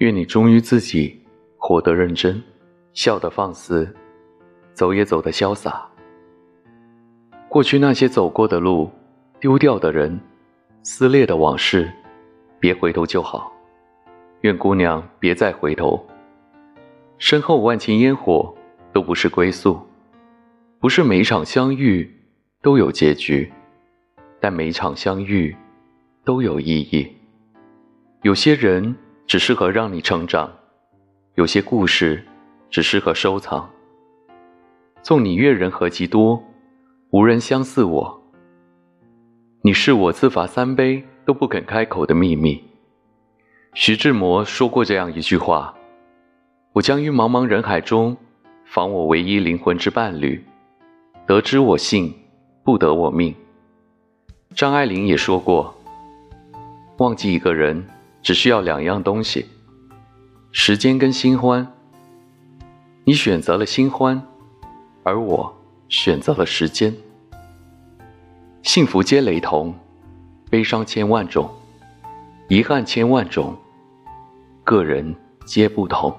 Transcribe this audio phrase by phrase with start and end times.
[0.00, 1.20] 愿你忠于自己，
[1.58, 2.42] 活得认真，
[2.94, 3.86] 笑得放肆，
[4.72, 5.86] 走也走得潇洒。
[7.50, 8.90] 过去那些走过的路，
[9.38, 10.18] 丢掉的人，
[10.82, 11.92] 撕裂的往事，
[12.58, 13.52] 别回头就好。
[14.40, 16.02] 愿姑娘别再回头。
[17.18, 18.54] 身后万顷烟火
[18.94, 19.78] 都不是归宿，
[20.78, 22.10] 不是每一场相遇
[22.62, 23.52] 都有结局，
[24.40, 25.54] 但每一场相遇
[26.24, 27.06] 都有意义。
[28.22, 28.96] 有些人
[29.30, 30.50] 只适合让你成长，
[31.36, 32.20] 有些故事
[32.68, 33.70] 只适合收藏。
[35.02, 36.42] 纵你阅人何其多，
[37.10, 38.22] 无人相似我。
[39.62, 42.60] 你是我自罚三杯都不肯开口的秘密。
[43.72, 45.72] 徐志摩说过这样一句话。
[46.72, 48.16] 我将于茫茫人海中，
[48.64, 50.44] 访我唯一灵魂之伴侣。
[51.24, 52.12] 得之我幸，
[52.64, 53.32] 不得我命。
[54.56, 55.72] 张爱玲也说过，
[56.98, 57.86] 忘记一个人
[58.22, 59.46] 只需要两样东西：
[60.52, 61.66] 时间跟新欢。
[63.04, 64.22] 你选择了新欢，
[65.02, 65.52] 而我
[65.88, 66.94] 选择了时间。
[68.62, 69.74] 幸福皆雷同，
[70.50, 71.50] 悲伤千万种，
[72.48, 73.56] 遗憾千万种，
[74.64, 75.16] 个人
[75.46, 76.14] 皆不同。